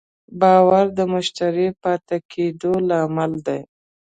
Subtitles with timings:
[0.39, 3.61] باور د مشتری پاتې کېدو لامل دی.